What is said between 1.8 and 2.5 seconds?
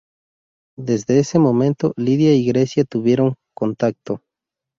Lidia y